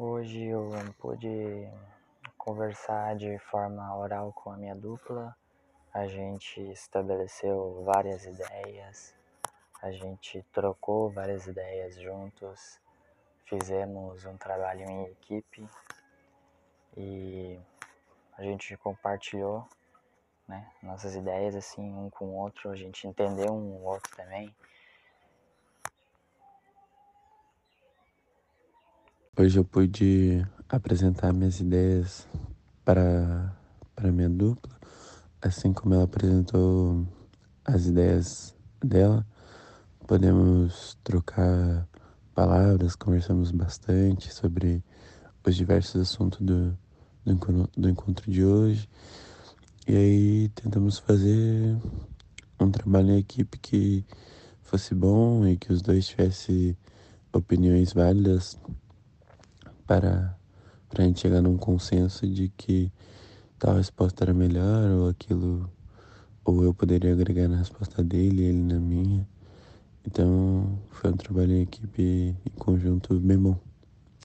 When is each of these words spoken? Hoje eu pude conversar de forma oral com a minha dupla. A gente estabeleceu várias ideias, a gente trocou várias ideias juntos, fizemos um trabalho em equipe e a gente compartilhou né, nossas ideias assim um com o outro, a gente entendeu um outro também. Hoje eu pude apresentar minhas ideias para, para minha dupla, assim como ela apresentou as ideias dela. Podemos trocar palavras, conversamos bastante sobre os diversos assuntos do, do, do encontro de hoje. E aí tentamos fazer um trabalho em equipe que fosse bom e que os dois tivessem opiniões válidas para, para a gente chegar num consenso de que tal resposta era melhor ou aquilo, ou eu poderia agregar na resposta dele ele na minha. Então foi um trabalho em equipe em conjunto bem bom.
Hoje 0.00 0.44
eu 0.44 0.70
pude 0.96 1.68
conversar 2.36 3.16
de 3.16 3.36
forma 3.40 3.96
oral 3.96 4.32
com 4.32 4.52
a 4.52 4.56
minha 4.56 4.76
dupla. 4.76 5.36
A 5.92 6.06
gente 6.06 6.60
estabeleceu 6.70 7.82
várias 7.84 8.24
ideias, 8.24 9.12
a 9.82 9.90
gente 9.90 10.40
trocou 10.52 11.10
várias 11.10 11.48
ideias 11.48 11.96
juntos, 11.96 12.80
fizemos 13.44 14.24
um 14.24 14.36
trabalho 14.36 14.88
em 14.88 15.06
equipe 15.06 15.68
e 16.96 17.58
a 18.36 18.44
gente 18.44 18.76
compartilhou 18.76 19.66
né, 20.46 20.70
nossas 20.80 21.16
ideias 21.16 21.56
assim 21.56 21.92
um 21.92 22.08
com 22.08 22.26
o 22.26 22.36
outro, 22.36 22.70
a 22.70 22.76
gente 22.76 23.04
entendeu 23.08 23.52
um 23.52 23.84
outro 23.84 24.14
também. 24.14 24.54
Hoje 29.40 29.56
eu 29.56 29.64
pude 29.64 30.44
apresentar 30.68 31.32
minhas 31.32 31.60
ideias 31.60 32.26
para, 32.84 33.56
para 33.94 34.10
minha 34.10 34.28
dupla, 34.28 34.76
assim 35.40 35.72
como 35.72 35.94
ela 35.94 36.02
apresentou 36.02 37.06
as 37.64 37.86
ideias 37.86 38.52
dela. 38.82 39.24
Podemos 40.08 40.98
trocar 41.04 41.86
palavras, 42.34 42.96
conversamos 42.96 43.52
bastante 43.52 44.34
sobre 44.34 44.82
os 45.46 45.54
diversos 45.54 46.02
assuntos 46.02 46.40
do, 46.40 46.76
do, 47.24 47.70
do 47.76 47.88
encontro 47.88 48.28
de 48.28 48.44
hoje. 48.44 48.88
E 49.86 49.94
aí 49.94 50.48
tentamos 50.48 50.98
fazer 50.98 51.78
um 52.58 52.72
trabalho 52.72 53.12
em 53.12 53.18
equipe 53.18 53.56
que 53.56 54.04
fosse 54.62 54.96
bom 54.96 55.46
e 55.46 55.56
que 55.56 55.72
os 55.72 55.80
dois 55.80 56.08
tivessem 56.08 56.76
opiniões 57.32 57.92
válidas 57.92 58.58
para, 59.88 60.36
para 60.88 61.02
a 61.02 61.06
gente 61.06 61.18
chegar 61.18 61.40
num 61.40 61.56
consenso 61.56 62.26
de 62.26 62.50
que 62.50 62.92
tal 63.58 63.74
resposta 63.76 64.22
era 64.24 64.34
melhor 64.34 64.90
ou 64.90 65.08
aquilo, 65.08 65.68
ou 66.44 66.62
eu 66.62 66.74
poderia 66.74 67.12
agregar 67.12 67.48
na 67.48 67.56
resposta 67.56 68.04
dele 68.04 68.42
ele 68.42 68.62
na 68.74 68.78
minha. 68.78 69.26
Então 70.06 70.78
foi 70.90 71.10
um 71.10 71.16
trabalho 71.16 71.52
em 71.52 71.62
equipe 71.62 72.02
em 72.02 72.58
conjunto 72.58 73.18
bem 73.18 73.38
bom. 73.38 73.67